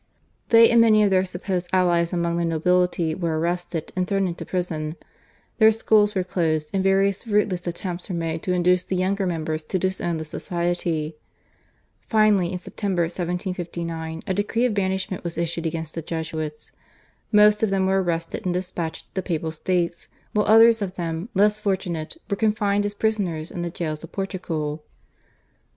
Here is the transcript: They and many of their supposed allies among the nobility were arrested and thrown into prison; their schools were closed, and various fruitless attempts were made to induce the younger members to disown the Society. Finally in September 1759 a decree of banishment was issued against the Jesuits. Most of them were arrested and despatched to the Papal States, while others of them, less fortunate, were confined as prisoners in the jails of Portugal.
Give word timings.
They 0.49 0.67
and 0.71 0.81
many 0.81 1.03
of 1.03 1.11
their 1.11 1.25
supposed 1.25 1.69
allies 1.71 2.11
among 2.11 2.37
the 2.37 2.43
nobility 2.43 3.13
were 3.13 3.37
arrested 3.37 3.93
and 3.95 4.07
thrown 4.07 4.27
into 4.27 4.43
prison; 4.47 4.95
their 5.59 5.71
schools 5.71 6.15
were 6.15 6.23
closed, 6.23 6.71
and 6.73 6.83
various 6.83 7.21
fruitless 7.23 7.67
attempts 7.67 8.09
were 8.09 8.15
made 8.15 8.41
to 8.41 8.51
induce 8.51 8.83
the 8.83 8.95
younger 8.95 9.27
members 9.27 9.61
to 9.65 9.77
disown 9.77 10.17
the 10.17 10.25
Society. 10.25 11.17
Finally 12.09 12.51
in 12.51 12.57
September 12.57 13.03
1759 13.03 14.23
a 14.25 14.33
decree 14.33 14.65
of 14.65 14.73
banishment 14.73 15.23
was 15.23 15.37
issued 15.37 15.67
against 15.67 15.93
the 15.93 16.01
Jesuits. 16.01 16.71
Most 17.31 17.61
of 17.61 17.69
them 17.69 17.85
were 17.85 18.01
arrested 18.01 18.43
and 18.43 18.55
despatched 18.55 19.03
to 19.09 19.13
the 19.13 19.21
Papal 19.21 19.51
States, 19.51 20.07
while 20.33 20.47
others 20.47 20.81
of 20.81 20.95
them, 20.95 21.29
less 21.35 21.59
fortunate, 21.59 22.17
were 22.27 22.35
confined 22.35 22.87
as 22.87 22.95
prisoners 22.95 23.51
in 23.51 23.61
the 23.61 23.69
jails 23.69 24.03
of 24.03 24.11
Portugal. 24.11 24.83